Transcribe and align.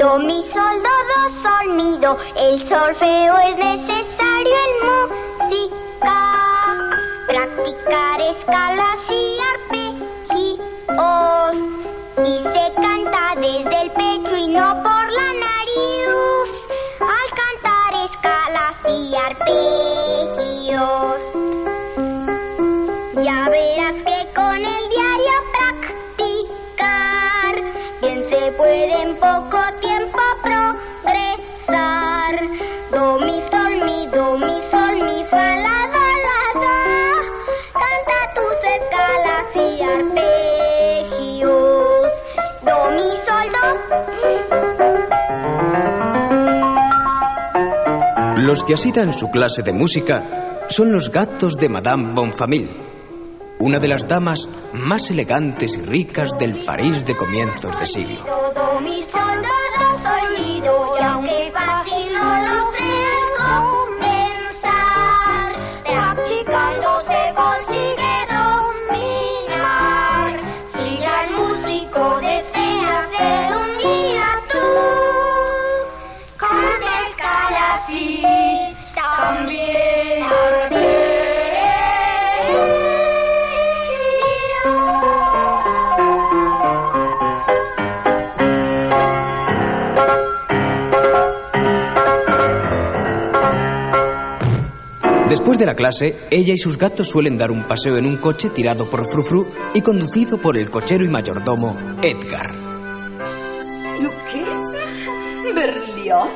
Do, 0.00 0.10
mi, 0.18 0.42
sol, 0.48 0.76
do, 0.84 0.96
do, 1.10 1.20
sol, 1.42 1.66
mi, 1.76 1.90
do. 1.98 2.12
El 2.34 2.58
solfeo 2.66 3.36
es 3.36 3.56
necesario 3.58 4.54
en 4.66 4.72
música. 4.88 6.16
Practicar 7.26 8.18
escalas 8.22 9.00
y 9.10 9.38
arpegios. 9.52 11.54
Y 12.16 12.38
se 12.38 12.72
canta 12.80 13.34
desde 13.36 13.76
el 13.82 13.90
pecho 13.90 14.36
y 14.38 14.48
no 14.48 14.82
por 14.82 15.12
la 15.18 15.34
nariz. 15.44 16.50
Al 17.00 17.28
cantar 17.42 17.92
escalas 18.06 18.76
y 18.88 19.14
arpegios. 19.14 21.20
Los 48.50 48.64
que 48.64 48.74
asidan 48.74 49.12
su 49.12 49.30
clase 49.30 49.62
de 49.62 49.72
música 49.72 50.66
son 50.68 50.90
los 50.90 51.12
gatos 51.12 51.56
de 51.56 51.68
Madame 51.68 52.14
Bonfamille, 52.14 52.74
una 53.60 53.78
de 53.78 53.86
las 53.86 54.08
damas 54.08 54.48
más 54.72 55.08
elegantes 55.12 55.76
y 55.76 55.82
ricas 55.82 56.32
del 56.36 56.64
París 56.64 57.06
de 57.06 57.14
comienzos 57.14 57.78
de 57.78 57.86
siglo. 57.86 58.24
Do, 58.24 58.50
la 95.70 95.76
clase, 95.76 96.16
ella 96.32 96.52
y 96.52 96.56
sus 96.56 96.76
gatos 96.76 97.08
suelen 97.08 97.38
dar 97.38 97.52
un 97.52 97.62
paseo 97.62 97.96
en 97.96 98.04
un 98.04 98.16
coche 98.16 98.50
tirado 98.50 98.90
por 98.90 99.04
Frufru 99.08 99.46
y 99.72 99.80
conducido 99.80 100.36
por 100.36 100.56
el 100.56 100.68
cochero 100.68 101.04
y 101.04 101.08
mayordomo 101.08 101.76
Edgar. 102.02 102.52
Duquesa, 104.00 104.82
Berlioz, 105.54 106.28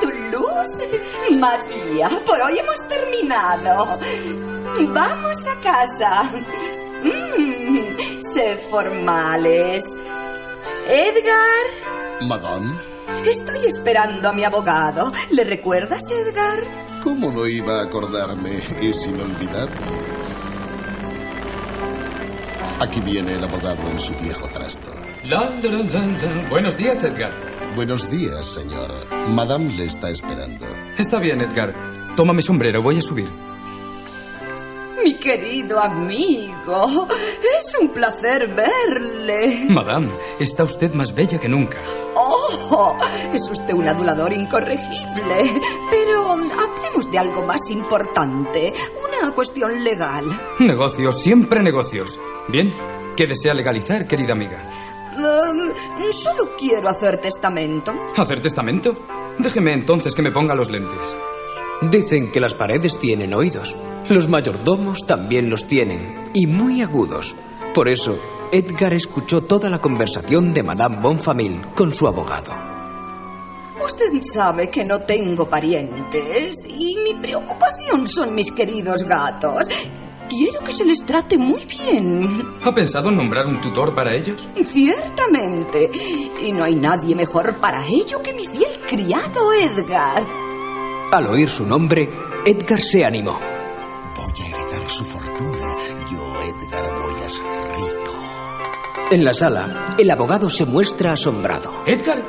Toulouse, 0.00 0.84
María, 1.32 2.10
por 2.24 2.40
hoy 2.40 2.60
hemos 2.60 2.86
terminado. 2.86 3.98
Vamos 4.94 5.46
a 5.48 5.60
casa. 5.60 6.30
Mm, 7.02 8.20
sed 8.34 8.60
formales. 8.70 9.82
Edgar, 10.88 12.28
Madame, 12.28 12.72
estoy 13.28 13.66
esperando 13.66 14.28
a 14.28 14.32
mi 14.32 14.44
abogado. 14.44 15.12
¿Le 15.30 15.42
recuerdas, 15.42 16.08
Edgar? 16.12 16.60
¿Cómo 17.06 17.30
no 17.30 17.46
iba 17.46 17.78
a 17.78 17.84
acordarme? 17.84 18.56
Es 18.82 19.06
inolvidable. 19.06 19.76
Aquí 22.80 23.00
viene 23.00 23.34
el 23.34 23.44
abogado 23.44 23.88
en 23.88 24.00
su 24.00 24.12
viejo 24.14 24.48
trasto. 24.48 24.90
Buenos 26.50 26.76
días, 26.76 27.04
Edgar. 27.04 27.32
Buenos 27.76 28.10
días, 28.10 28.44
señor. 28.44 28.90
Madame 29.28 29.72
le 29.74 29.84
está 29.84 30.10
esperando. 30.10 30.66
Está 30.98 31.20
bien, 31.20 31.40
Edgar. 31.40 31.72
Toma 32.16 32.32
mi 32.32 32.42
sombrero, 32.42 32.82
voy 32.82 32.98
a 32.98 33.02
subir. 33.02 33.28
Mi 35.06 35.14
querido 35.14 35.78
amigo, 35.78 37.06
es 37.56 37.76
un 37.80 37.90
placer 37.90 38.48
verle. 38.48 39.64
Madame, 39.68 40.10
está 40.40 40.64
usted 40.64 40.92
más 40.94 41.14
bella 41.14 41.38
que 41.38 41.48
nunca. 41.48 41.78
Oh, 42.16 42.92
es 43.32 43.48
usted 43.48 43.72
un 43.72 43.88
adulador 43.88 44.32
incorregible. 44.32 45.60
Pero 45.92 46.32
hablemos 46.32 47.08
de 47.08 47.18
algo 47.20 47.42
más 47.42 47.70
importante, 47.70 48.72
una 49.08 49.32
cuestión 49.32 49.84
legal. 49.84 50.24
Negocios, 50.58 51.22
siempre 51.22 51.62
negocios. 51.62 52.18
Bien, 52.48 52.74
¿qué 53.16 53.28
desea 53.28 53.54
legalizar, 53.54 54.08
querida 54.08 54.32
amiga? 54.32 54.60
Em, 55.12 56.12
solo 56.12 56.56
quiero 56.58 56.88
hacer 56.88 57.20
testamento. 57.20 57.92
¿Hacer 58.16 58.40
testamento? 58.40 58.96
Déjeme 59.38 59.72
entonces 59.72 60.16
que 60.16 60.22
me 60.22 60.32
ponga 60.32 60.56
los 60.56 60.68
lentes. 60.68 61.14
Dicen 61.82 62.32
que 62.32 62.40
las 62.40 62.54
paredes 62.54 62.98
tienen 62.98 63.34
oídos. 63.34 63.76
Los 64.08 64.28
mayordomos 64.28 65.06
también 65.06 65.50
los 65.50 65.66
tienen, 65.66 66.30
y 66.32 66.46
muy 66.46 66.80
agudos. 66.80 67.34
Por 67.74 67.88
eso, 67.88 68.18
Edgar 68.50 68.94
escuchó 68.94 69.42
toda 69.42 69.68
la 69.68 69.80
conversación 69.80 70.54
de 70.54 70.62
Madame 70.62 71.00
Bonfamille 71.02 71.74
con 71.74 71.92
su 71.92 72.06
abogado. 72.06 72.52
Usted 73.84 74.20
sabe 74.22 74.70
que 74.70 74.84
no 74.84 75.02
tengo 75.02 75.48
parientes 75.48 76.66
y 76.66 76.96
mi 77.04 77.14
preocupación 77.20 78.06
son 78.06 78.34
mis 78.34 78.50
queridos 78.52 79.02
gatos. 79.02 79.68
Quiero 80.28 80.60
que 80.60 80.72
se 80.72 80.84
les 80.84 81.04
trate 81.04 81.36
muy 81.36 81.64
bien. 81.66 82.56
¿Ha 82.64 82.74
pensado 82.74 83.10
en 83.10 83.16
nombrar 83.16 83.46
un 83.46 83.60
tutor 83.60 83.94
para 83.94 84.16
ellos? 84.16 84.48
Ciertamente. 84.64 85.90
Y 86.42 86.52
no 86.52 86.64
hay 86.64 86.74
nadie 86.74 87.14
mejor 87.14 87.56
para 87.56 87.86
ello 87.86 88.20
que 88.22 88.32
mi 88.32 88.44
fiel 88.46 88.72
criado 88.88 89.52
Edgar. 89.52 90.45
Al 91.12 91.26
oír 91.28 91.48
su 91.48 91.64
nombre, 91.64 92.08
Edgar 92.44 92.80
se 92.80 93.04
animó. 93.04 93.38
Voy 94.16 94.42
a 94.42 94.46
heredar 94.46 94.88
su 94.88 95.04
fortuna. 95.04 95.74
Yo, 96.10 96.40
Edgar, 96.42 96.84
voy 97.00 97.14
a 97.24 97.28
ser 97.28 97.44
rico. 97.44 98.12
En 99.10 99.24
la 99.24 99.32
sala, 99.32 99.94
el 99.98 100.10
abogado 100.10 100.50
se 100.50 100.64
muestra 100.66 101.12
asombrado. 101.12 101.70
¿Edgar? 101.86 102.22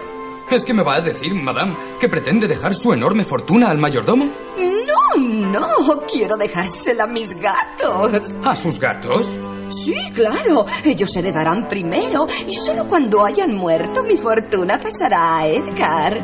¿Es 0.52 0.64
que 0.64 0.74
me 0.74 0.84
va 0.84 0.96
a 0.98 1.02
decir, 1.02 1.34
madame, 1.34 1.76
que 2.00 2.08
pretende 2.08 2.48
dejar 2.48 2.74
su 2.74 2.94
enorme 2.94 3.26
fortuna 3.26 3.70
al 3.70 3.80
mayordomo? 3.80 4.26
No, 4.26 5.24
no, 5.24 5.66
quiero 6.10 6.38
dejársela 6.38 7.06
a 7.06 7.08
mis 7.08 7.34
gatos. 7.34 8.36
¿A 8.44 8.56
sus 8.56 8.80
gatos? 8.80 9.30
Sí, 9.70 9.96
claro, 10.14 10.66
ellos 10.86 11.14
heredarán 11.18 11.68
primero 11.68 12.26
y 12.48 12.54
solo 12.54 12.86
cuando 12.88 13.26
hayan 13.26 13.54
muerto 13.56 14.04
mi 14.04 14.16
fortuna 14.16 14.80
pasará 14.80 15.40
a 15.40 15.48
Edgar. 15.48 16.24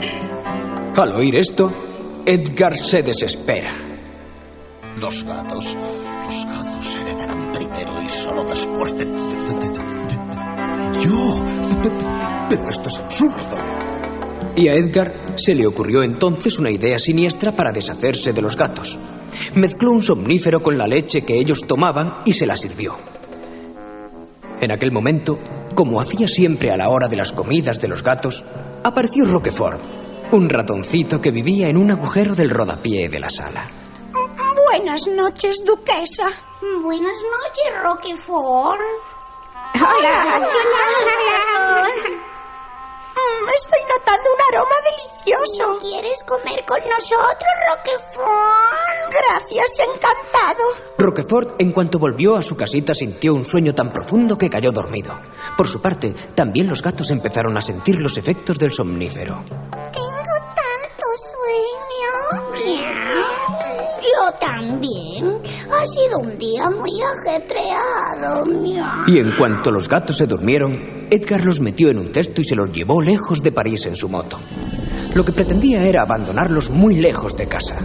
Al 0.96 1.12
oír 1.14 1.36
esto, 1.36 1.74
Edgar 2.26 2.76
se 2.78 3.04
desespera. 3.04 3.74
Los 5.00 5.24
gatos. 5.24 5.76
Los 6.26 6.46
gatos 6.46 6.96
heredarán 6.96 7.52
primero 7.52 8.02
y 8.02 8.10
solo 8.10 8.46
después 8.46 8.98
de. 8.98 9.06
Yo. 11.02 11.44
Pe- 11.82 11.90
pe- 11.90 12.06
Pero 12.50 12.70
esto 12.70 12.88
es 12.88 12.98
absurdo. 13.00 13.58
Y 14.56 14.68
a 14.68 14.76
Edgar 14.76 15.34
se 15.36 15.56
le 15.56 15.66
ocurrió 15.66 16.04
entonces 16.04 16.60
una 16.60 16.70
idea 16.70 17.00
siniestra 17.00 17.56
para 17.56 17.72
deshacerse 17.72 18.32
de 18.34 18.42
los 18.42 18.56
gatos. 18.56 18.98
Mezcló 19.56 19.92
un 19.92 20.04
somnífero 20.04 20.62
con 20.62 20.78
la 20.78 20.88
leche 20.88 21.24
que 21.24 21.38
ellos 21.40 21.62
tomaban 21.68 22.22
y 22.26 22.34
se 22.34 22.46
la 22.46 22.56
sirvió. 22.56 22.96
En 24.62 24.72
aquel 24.72 24.92
momento, 24.92 25.40
como 25.74 26.00
hacía 26.00 26.28
siempre 26.28 26.72
a 26.72 26.78
la 26.78 26.90
hora 26.90 27.08
de 27.08 27.18
las 27.18 27.34
comidas 27.34 27.80
de 27.80 27.88
los 27.88 28.04
gatos, 28.04 28.44
apareció 28.84 29.26
Roquefort, 29.26 29.82
un 30.34 30.50
ratoncito 30.50 31.22
que 31.22 31.32
vivía 31.32 31.70
en 31.70 31.78
un 31.78 31.92
agujero 31.92 32.34
del 32.36 32.50
rodapié 32.50 33.08
de 33.10 33.20
la 33.20 33.30
sala. 33.30 33.70
Buenas 34.72 35.08
noches, 35.08 35.64
duquesa. 35.66 36.30
Buenas 36.82 37.18
noches, 37.18 37.84
Roquefort. 37.84 38.80
Hola. 39.76 40.48
Mm, 43.16 43.50
Estoy 43.56 43.80
notando 43.90 44.30
un 44.34 44.56
aroma 44.56 44.76
delicioso. 44.84 45.78
¿Quieres 45.80 46.24
comer 46.24 46.66
con 46.66 46.80
nosotros, 46.90 47.52
Roquefort? 47.70 49.14
Gracias, 49.14 49.80
encantado. 49.80 50.64
Roquefort, 50.98 51.62
en 51.62 51.72
cuanto 51.72 52.00
volvió 52.00 52.36
a 52.38 52.42
su 52.42 52.56
casita, 52.56 52.96
sintió 52.96 53.36
un 53.36 53.46
sueño 53.46 53.76
tan 53.76 53.94
profundo 53.94 54.36
que 54.36 54.50
cayó 54.50 54.72
dormido. 54.72 55.14
Por 55.56 55.68
su 55.68 55.80
parte, 55.82 56.16
también 56.34 56.68
los 56.68 56.82
gatos 56.82 57.12
empezaron 57.12 57.56
a 57.56 57.62
sentir 57.62 58.02
los 58.02 58.18
efectos 58.18 58.58
del 58.58 58.74
somnífero. 58.74 59.44
Tengo 59.92 60.03
también. 64.68 65.42
Ha 65.72 65.86
sido 65.86 66.20
un 66.20 66.38
día 66.38 66.70
muy 66.70 66.92
ajetreado. 67.02 68.44
Y 69.08 69.18
en 69.18 69.36
cuanto 69.38 69.72
los 69.72 69.90
gatos 69.90 70.18
se 70.18 70.28
durmieron, 70.28 71.08
Edgar 71.10 71.44
los 71.44 71.60
metió 71.60 71.90
en 71.90 72.00
un 72.00 72.14
cesto 72.14 72.42
y 72.42 72.44
se 72.44 72.56
los 72.56 72.72
llevó 72.72 73.02
lejos 73.02 73.42
de 73.42 73.52
París 73.52 73.86
en 73.86 73.96
su 73.96 74.10
moto. 74.10 74.40
Lo 75.14 75.24
que 75.24 75.32
pretendía 75.32 75.84
era 75.84 76.02
abandonarlos 76.02 76.70
muy 76.70 76.96
lejos 76.96 77.36
de 77.36 77.48
casa. 77.48 77.78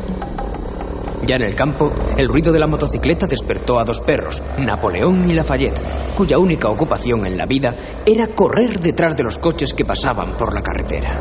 Ya 1.26 1.36
en 1.36 1.42
el 1.42 1.54
campo, 1.54 1.92
el 2.16 2.28
ruido 2.28 2.52
de 2.52 2.60
la 2.60 2.66
motocicleta 2.66 3.26
despertó 3.26 3.78
a 3.78 3.84
dos 3.84 4.00
perros, 4.00 4.40
Napoleón 4.56 5.28
y 5.28 5.34
Lafayette, 5.34 6.14
cuya 6.14 6.38
única 6.38 6.69
ocupación 6.69 7.26
en 7.26 7.36
la 7.36 7.44
vida 7.44 7.75
era 8.06 8.28
correr 8.28 8.80
detrás 8.80 9.14
de 9.14 9.25
los 9.25 9.38
coches 9.38 9.75
que 9.75 9.84
pasaban 9.84 10.36
por 10.38 10.54
la 10.54 10.62
carretera. 10.62 11.20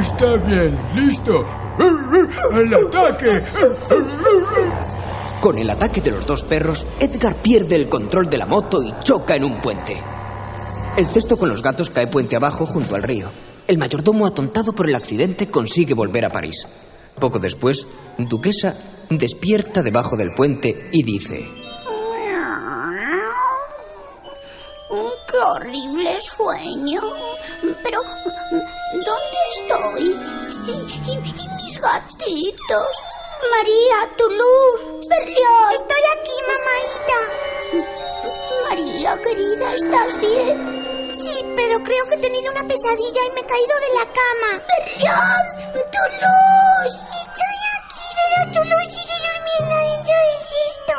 Está 0.00 0.36
bien, 0.46 0.78
listo. 0.94 1.32
¡Al 1.32 2.74
ataque! 2.86 3.44
Con 5.40 5.58
el 5.58 5.68
ataque 5.68 6.00
de 6.00 6.12
los 6.12 6.24
dos 6.24 6.44
perros, 6.44 6.86
Edgar 6.98 7.42
pierde 7.42 7.74
el 7.74 7.88
control 7.88 8.30
de 8.30 8.38
la 8.38 8.46
moto 8.46 8.82
y 8.82 8.94
choca 9.00 9.36
en 9.36 9.44
un 9.44 9.60
puente. 9.60 10.02
El 10.96 11.06
cesto 11.06 11.36
con 11.36 11.48
los 11.48 11.62
gatos 11.62 11.90
cae 11.90 12.06
puente 12.06 12.36
abajo 12.36 12.64
junto 12.64 12.94
al 12.94 13.02
río. 13.02 13.28
El 13.66 13.78
mayordomo, 13.78 14.26
atontado 14.26 14.72
por 14.72 14.88
el 14.88 14.94
accidente, 14.94 15.50
consigue 15.50 15.94
volver 15.94 16.24
a 16.24 16.30
París. 16.30 16.66
Poco 17.18 17.38
después, 17.38 17.86
Duquesa 18.18 18.74
despierta 19.10 19.82
debajo 19.82 20.16
del 20.16 20.32
puente 20.34 20.88
y 20.92 21.02
dice... 21.02 21.48
¡Qué 25.28 25.38
horrible 25.38 26.20
sueño! 26.20 27.00
Pero, 27.82 28.02
¿dónde 28.02 29.38
estoy? 29.54 30.16
¿Y, 30.66 30.70
y- 31.10 31.12
y 31.12 31.48
mis 31.56 31.78
gatitos? 31.80 32.92
María, 33.50 34.16
tu 34.16 34.28
luz, 34.30 35.06
Berlioz. 35.08 35.74
Estoy 35.74 36.02
aquí, 36.16 36.36
mamaita. 36.48 37.20
María, 38.68 39.18
querida, 39.22 39.74
¿estás 39.74 40.18
bien? 40.20 41.10
Sí, 41.12 41.44
pero 41.56 41.78
creo 41.84 42.04
que 42.08 42.14
he 42.14 42.18
tenido 42.18 42.52
una 42.52 42.62
pesadilla 42.66 43.20
y 43.28 43.30
me 43.34 43.40
he 43.40 43.46
caído 43.46 43.74
de 43.80 43.94
la 43.98 44.06
cama. 44.06 44.62
Berlioz, 44.78 45.46
tu 45.90 46.04
luz. 46.22 46.92
Estoy 46.94 47.58
aquí, 47.78 48.06
pero 48.16 48.52
tu 48.52 48.60
luz 48.70 48.86
sigue 48.88 49.16
durmiendo 49.26 49.76
dentro 49.76 50.14
del 50.14 50.40
cesto. 50.48 50.96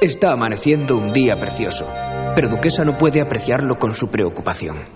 Está 0.00 0.32
amaneciendo 0.32 0.96
un 0.96 1.12
día 1.12 1.38
precioso, 1.38 1.86
pero 2.34 2.48
Duquesa 2.48 2.84
no 2.84 2.98
puede 2.98 3.20
apreciarlo 3.20 3.78
con 3.78 3.94
su 3.94 4.10
preocupación. 4.10 4.88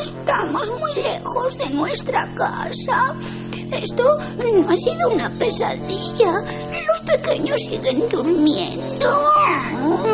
Estamos 0.00 0.70
muy 0.78 0.94
lejos 0.94 1.58
de 1.58 1.70
nuestra 1.70 2.28
casa. 2.34 3.14
Esto 3.72 4.18
no 4.36 4.70
ha 4.70 4.76
sido 4.76 5.08
una 5.10 5.30
pesadilla. 5.30 6.32
Los 6.86 7.00
pequeños 7.00 7.60
siguen 7.60 8.08
durmiendo. 8.08 9.22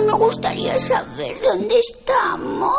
Me 0.06 0.12
gustaría 0.12 0.79
saber 0.79 1.37
dónde 1.43 1.79
estamos. 1.79 2.73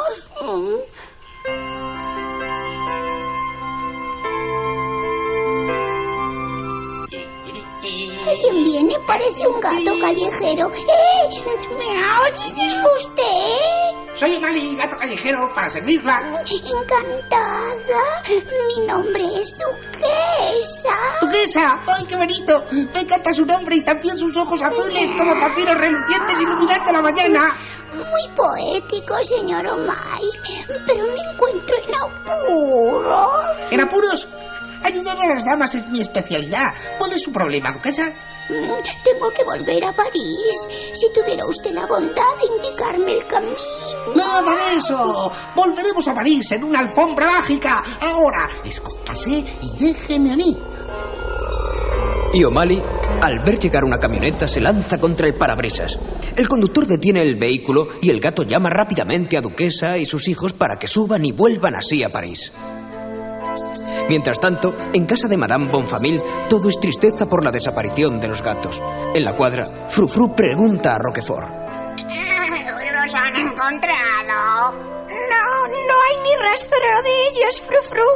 ¿Quién 8.42 8.64
viene? 8.64 8.96
Parece 9.06 9.48
un 9.48 9.60
gato 9.60 10.00
callejero. 10.00 10.72
¡Eh! 10.72 11.44
¿Me 11.78 12.66
¿Es 12.66 12.84
usted? 12.96 13.83
Soy 14.24 14.40
Mali, 14.40 14.78
gato 14.78 14.96
callejero, 14.96 15.52
para 15.54 15.70
servirla. 15.70 16.22
Encantada. 16.50 18.24
Mi 18.78 18.88
nombre 18.88 19.22
es 19.42 19.54
Duquesa. 19.58 20.96
¡Duquesa! 21.20 21.84
¡Ay, 21.86 22.06
qué 22.06 22.16
bonito! 22.16 22.64
Me 22.94 23.02
encanta 23.02 23.34
su 23.34 23.44
nombre 23.44 23.75
y 23.75 23.84
también 23.84 24.18
sus 24.18 24.38
ojos 24.38 24.62
azules 24.62 25.14
como 25.18 25.38
zafiros 25.38 25.75
relucientes 25.75 26.40
iluminando 26.40 26.92
la 26.94 27.02
mañana. 27.02 27.52
Muy 27.94 28.30
poético, 28.34 29.22
señor 29.25 29.68
O'May. 29.68 30.24
Pero 30.88 31.04
me 31.04 31.20
encuentro 31.34 31.75
en 31.86 31.94
apuros. 31.94 33.72
¿En 33.72 33.81
apuros? 33.81 34.28
Ayudar 34.86 35.18
a 35.20 35.28
las 35.34 35.44
damas 35.44 35.75
es 35.75 35.86
mi 35.90 36.00
especialidad. 36.00 36.74
¿Cuál 36.98 37.12
es 37.12 37.22
su 37.24 37.31
problema, 37.34 37.72
duquesa? 37.74 38.08
Mm, 38.48 38.72
Tengo 39.04 39.30
que 39.31 39.44
volver 39.44 39.84
a 39.84 39.92
París. 39.92 40.68
Si 40.94 41.12
tuviera 41.12 41.46
usted 41.46 41.72
la 41.72 41.86
bondad 41.86 42.24
de 42.40 42.56
indicarme 42.56 43.16
el 43.16 43.28
camino. 43.28 43.93
Nada 44.16 44.56
de 44.56 44.78
eso. 44.78 45.32
Volveremos 45.56 46.08
a 46.08 46.14
París 46.14 46.52
en 46.52 46.64
una 46.64 46.80
alfombra 46.80 47.26
mágica. 47.28 47.84
Ahora, 48.02 48.50
escóndase 48.64 49.44
y 49.62 49.78
déjeme 49.80 50.34
a 50.34 50.36
mí. 50.36 50.58
Y 52.34 52.44
O'Malley, 52.44 52.82
al 53.22 53.40
ver 53.46 53.60
llegar 53.60 53.84
una 53.84 54.00
camioneta, 54.00 54.48
se 54.48 54.60
lanza 54.60 55.00
contra 55.00 55.28
el 55.28 55.36
parabrisas. 55.36 56.00
El 56.36 56.48
conductor 56.48 56.88
detiene 56.88 57.22
el 57.22 57.36
vehículo 57.36 57.90
y 58.02 58.10
el 58.10 58.20
gato 58.20 58.42
llama 58.42 58.72
rápidamente 58.72 59.38
a 59.38 59.42
Duquesa 59.42 60.00
y 60.00 60.06
sus 60.06 60.28
hijos 60.28 60.54
para 60.54 60.78
que 60.78 60.88
suban 60.88 61.24
y 61.26 61.32
vuelvan 61.32 61.76
así 61.76 62.04
a 62.04 62.10
París. 62.10 62.52
Mientras 64.10 64.40
tanto, 64.40 64.76
en 64.94 65.06
casa 65.06 65.28
de 65.28 65.38
Madame 65.38 65.72
Bonfamil, 65.72 66.22
todo 66.50 66.70
es 66.70 66.80
tristeza 66.80 67.28
por 67.28 67.44
la 67.46 67.52
desaparición 67.52 68.20
de 68.20 68.28
los 68.28 68.42
gatos. 68.42 68.82
En 69.14 69.24
la 69.24 69.36
cuadra, 69.36 69.66
Frufru 69.90 70.34
pregunta 70.36 70.96
a 70.96 71.00
Roquefort. 71.00 72.43
¿Los 73.04 73.16
han 73.16 73.36
encontrado? 73.36 74.72
No, 74.72 75.68
no 75.68 75.96
hay 76.08 76.24
ni 76.24 76.36
rastro 76.42 76.78
de 77.04 77.28
ellos, 77.28 77.62
Frufru. 77.62 78.10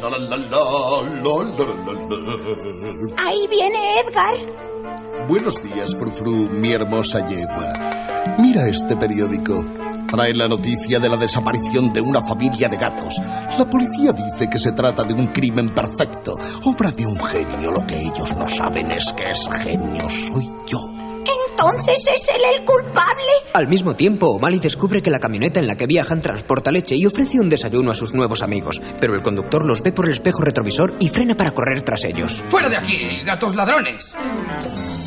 La, 0.00 0.08
la, 0.10 0.18
la, 0.18 0.36
la, 0.36 0.62
la, 1.20 1.64
la, 1.64 1.92
la, 1.92 2.16
la. 3.16 3.26
Ahí 3.26 3.48
viene 3.48 3.98
Edgar. 3.98 4.34
Buenos 5.26 5.60
días, 5.60 5.96
Frufru, 5.98 6.48
mi 6.48 6.70
hermosa 6.70 7.26
yegua. 7.26 7.72
Mira 8.38 8.68
este 8.68 8.96
periódico. 8.96 9.64
Trae 10.06 10.32
la 10.32 10.46
noticia 10.46 11.00
de 11.00 11.08
la 11.08 11.16
desaparición 11.16 11.92
de 11.92 12.00
una 12.00 12.20
familia 12.22 12.68
de 12.68 12.76
gatos. 12.76 13.16
La 13.58 13.68
policía 13.68 14.12
dice 14.12 14.48
que 14.48 14.60
se 14.60 14.70
trata 14.70 15.02
de 15.02 15.14
un 15.14 15.26
crimen 15.32 15.74
perfecto, 15.74 16.34
obra 16.64 16.92
de 16.92 17.04
un 17.04 17.18
genio. 17.18 17.72
Lo 17.72 17.84
que 17.84 18.00
ellos 18.00 18.36
no 18.36 18.46
saben 18.46 18.92
es 18.92 19.12
que 19.12 19.30
ese 19.30 19.50
genio 19.50 20.08
soy 20.08 20.48
yo. 20.66 20.93
Entonces 21.56 22.04
es 22.12 22.28
él 22.28 22.42
el 22.58 22.64
culpable. 22.64 23.30
Al 23.52 23.68
mismo 23.68 23.94
tiempo, 23.94 24.26
O'Malley 24.26 24.58
descubre 24.58 25.00
que 25.00 25.10
la 25.10 25.20
camioneta 25.20 25.60
en 25.60 25.68
la 25.68 25.76
que 25.76 25.86
viajan 25.86 26.20
transporta 26.20 26.72
leche 26.72 26.96
y 26.96 27.06
ofrece 27.06 27.38
un 27.38 27.48
desayuno 27.48 27.92
a 27.92 27.94
sus 27.94 28.12
nuevos 28.12 28.42
amigos, 28.42 28.82
pero 29.00 29.14
el 29.14 29.22
conductor 29.22 29.64
los 29.64 29.80
ve 29.80 29.92
por 29.92 30.06
el 30.06 30.12
espejo 30.12 30.42
retrovisor 30.42 30.94
y 30.98 31.08
frena 31.08 31.36
para 31.36 31.52
correr 31.52 31.82
tras 31.82 32.04
ellos. 32.04 32.42
¡Fuera 32.48 32.68
de 32.68 32.76
aquí, 32.76 33.22
gatos 33.24 33.54
ladrones! 33.54 34.12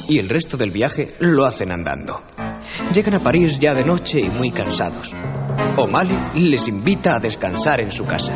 Y 0.07 0.19
el 0.19 0.29
resto 0.29 0.55
del 0.55 0.71
viaje 0.71 1.15
lo 1.19 1.45
hacen 1.45 1.71
andando. 1.73 2.21
Llegan 2.93 3.15
a 3.15 3.19
París 3.19 3.59
ya 3.59 3.73
de 3.73 3.83
noche 3.83 4.19
y 4.21 4.29
muy 4.29 4.51
cansados. 4.51 5.13
O'Malley 5.75 6.17
les 6.49 6.69
invita 6.69 7.17
a 7.17 7.19
descansar 7.19 7.81
en 7.81 7.91
su 7.91 8.05
casa. 8.05 8.33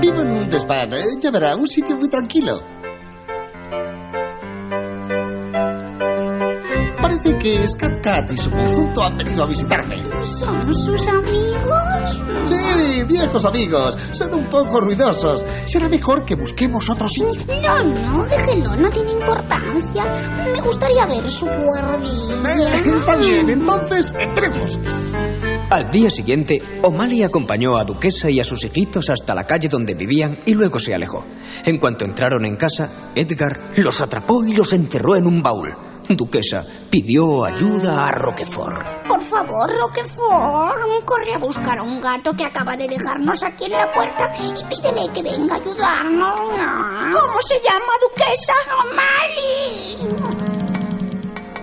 Vivo 0.00 0.22
en 0.22 0.32
un 0.32 0.50
desván, 0.50 0.92
¿eh? 0.92 1.04
ya 1.20 1.30
verá, 1.30 1.54
un 1.54 1.68
sitio 1.68 1.96
muy 1.96 2.08
tranquilo. 2.08 2.75
Parece 7.06 7.38
que 7.38 7.68
Scat 7.68 8.02
Cat 8.02 8.32
y 8.32 8.36
su 8.36 8.50
conjunto 8.50 9.04
han 9.04 9.16
venido 9.16 9.44
a 9.44 9.46
visitarme. 9.46 10.04
¿Son 10.24 10.74
sus 10.74 11.06
amigos? 11.06 12.18
Sí, 12.48 13.04
viejos 13.06 13.44
amigos, 13.44 13.96
son 14.10 14.34
un 14.34 14.46
poco 14.46 14.80
ruidosos. 14.80 15.44
Será 15.66 15.88
mejor 15.88 16.24
que 16.24 16.34
busquemos 16.34 16.90
otro 16.90 17.06
sitio. 17.06 17.46
No, 17.62 17.84
no, 17.84 18.24
déjelo, 18.24 18.74
no 18.74 18.90
tiene 18.90 19.12
importancia. 19.12 20.04
Me 20.52 20.60
gustaría 20.60 21.06
ver 21.06 21.30
su 21.30 21.46
cuerdilla. 21.46 22.74
Está 22.74 23.14
bien, 23.14 23.50
entonces 23.50 24.12
entremos. 24.18 24.76
Al 25.70 25.88
día 25.88 26.10
siguiente, 26.10 26.60
O'Malley 26.82 27.22
acompañó 27.22 27.76
a 27.76 27.84
Duquesa 27.84 28.30
y 28.30 28.40
a 28.40 28.44
sus 28.44 28.64
hijitos 28.64 29.10
hasta 29.10 29.32
la 29.32 29.46
calle 29.46 29.68
donde 29.68 29.94
vivían 29.94 30.40
y 30.44 30.54
luego 30.54 30.80
se 30.80 30.92
alejó. 30.92 31.24
En 31.64 31.78
cuanto 31.78 32.04
entraron 32.04 32.44
en 32.44 32.56
casa, 32.56 33.12
Edgar 33.14 33.70
los 33.76 34.00
atrapó 34.00 34.44
y 34.44 34.54
los 34.54 34.72
encerró 34.72 35.14
en 35.14 35.28
un 35.28 35.40
baúl. 35.40 35.85
Duquesa 36.08 36.64
pidió 36.88 37.44
ayuda 37.44 38.06
a 38.08 38.12
Roquefort. 38.12 39.06
Por 39.08 39.20
favor, 39.20 39.68
Roquefort, 39.68 41.04
corre 41.04 41.34
a 41.34 41.38
buscar 41.38 41.78
a 41.78 41.82
un 41.82 42.00
gato 42.00 42.30
que 42.32 42.44
acaba 42.44 42.76
de 42.76 42.86
dejarnos 42.86 43.42
aquí 43.42 43.64
en 43.64 43.72
la 43.72 43.90
puerta 43.92 44.30
y 44.38 44.52
pídele 44.74 45.12
que 45.12 45.22
venga 45.22 45.54
a 45.54 45.58
ayudarnos. 45.58 46.40
¿Cómo 47.20 47.42
se 47.42 47.56
llama, 47.56 47.92
duquesa? 48.02 48.54
¡O'Malley! 48.84 50.46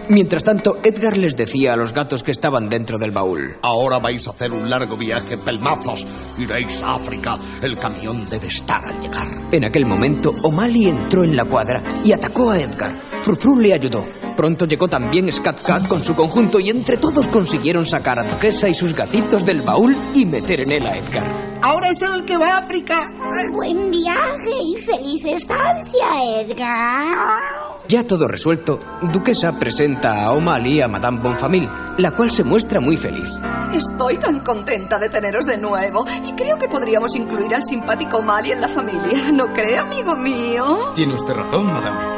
Mientras 0.10 0.44
tanto, 0.44 0.80
Edgar 0.84 1.16
les 1.16 1.36
decía 1.36 1.74
a 1.74 1.78
los 1.78 1.94
gatos 1.94 2.22
que 2.24 2.32
estaban 2.32 2.70
dentro 2.70 3.00
del 3.00 3.12
baúl. 3.12 3.58
Ahora 3.64 4.00
vais 4.00 4.28
a 4.28 4.32
hacer 4.32 4.52
un 4.52 4.70
largo 4.70 4.98
viaje 4.98 5.36
en 5.36 5.40
pelmazos. 5.40 6.06
Iréis 6.38 6.84
a 6.84 6.96
África. 6.96 7.38
El 7.62 7.78
camión 7.78 8.30
debe 8.30 8.48
estar 8.48 8.80
al 8.86 9.00
llegar. 9.02 9.26
En 9.52 9.64
aquel 9.64 9.86
momento, 9.86 10.36
O'Malley 10.44 10.90
entró 10.90 11.24
en 11.24 11.36
la 11.36 11.46
cuadra 11.46 11.82
y 12.04 12.12
atacó 12.12 12.52
a 12.52 12.60
Edgar. 12.60 12.92
Frufru 13.24 13.60
le 13.60 13.74
ayudó. 13.74 14.04
Pronto 14.36 14.66
llegó 14.66 14.88
también 14.88 15.32
Scat 15.32 15.62
Cat 15.64 15.88
con 15.88 16.04
su 16.04 16.16
conjunto 16.16 16.60
y 16.60 16.70
entre 16.70 16.98
todos 16.98 17.28
consiguieron 17.28 17.86
sacar 17.86 18.20
a 18.20 18.24
Duquesa 18.24 18.68
y 18.68 18.74
sus 18.74 18.96
gatitos 18.96 19.46
del 19.46 19.62
baúl 19.62 19.96
y 20.16 20.26
meter 20.26 20.62
en 20.62 20.72
él 20.72 20.86
a 20.86 20.98
Edgar. 20.98 21.54
Ahora 21.62 21.90
es 21.90 22.02
el 22.02 22.26
que 22.26 22.38
va 22.38 22.56
a 22.56 22.58
África. 22.58 23.10
Buen 23.52 23.92
viaje 23.92 24.52
y 24.62 24.76
feliz 24.78 25.24
estancia, 25.26 26.06
Edgar. 26.42 27.40
Ya 27.88 28.06
todo 28.06 28.28
resuelto, 28.28 28.80
Duquesa 29.12 29.52
presenta 29.60 30.26
a 30.26 30.32
O'Malley 30.32 30.82
a 30.82 30.88
Madame 30.88 31.22
Bonfamil, 31.22 31.70
la 31.98 32.12
cual 32.12 32.32
se 32.32 32.44
muestra 32.44 32.80
muy 32.80 32.98
feliz. 32.98 33.30
Estoy 33.74 34.18
tan 34.18 34.40
contenta 34.42 34.98
de 34.98 35.10
teneros 35.10 35.46
de 35.46 35.58
nuevo 35.58 36.06
y 36.26 36.34
creo 36.34 36.58
que 36.58 36.68
podríamos 36.68 37.16
incluir 37.16 37.54
al 37.54 37.64
simpático 37.64 38.22
Mali 38.22 38.52
en 38.52 38.62
la 38.62 38.68
familia. 38.68 39.32
¿No 39.32 39.48
cree, 39.54 39.78
amigo 39.78 40.16
mío? 40.16 40.92
Tiene 40.94 41.14
usted 41.14 41.34
razón, 41.34 41.68
madame. 41.68 42.13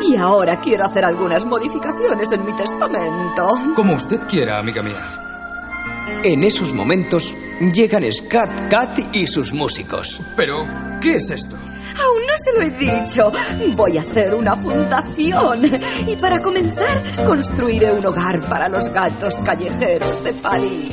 Y 0.00 0.16
ahora 0.16 0.60
quiero 0.60 0.84
hacer 0.84 1.04
algunas 1.04 1.44
modificaciones 1.44 2.32
en 2.32 2.44
mi 2.44 2.52
testamento. 2.54 3.48
Como 3.76 3.94
usted 3.94 4.20
quiera, 4.28 4.58
amiga 4.58 4.82
mía. 4.82 5.22
En 6.24 6.42
esos 6.44 6.72
momentos 6.72 7.34
llegan 7.72 8.10
Scat 8.10 8.70
Cat 8.70 9.14
y 9.14 9.26
sus 9.26 9.52
músicos. 9.52 10.20
Pero, 10.36 10.64
¿qué 11.00 11.16
es 11.16 11.30
esto? 11.30 11.56
Aún 11.56 12.22
no 12.26 12.34
se 12.36 12.52
lo 12.52 12.62
he 12.62 12.70
dicho. 12.70 13.30
Voy 13.76 13.98
a 13.98 14.00
hacer 14.00 14.34
una 14.34 14.56
fundación. 14.56 15.60
Y 16.06 16.16
para 16.16 16.40
comenzar, 16.40 17.24
construiré 17.24 17.92
un 17.92 18.04
hogar 18.06 18.40
para 18.48 18.68
los 18.68 18.88
gatos 18.88 19.38
callejeros 19.40 20.24
de 20.24 20.32
París. 20.34 20.92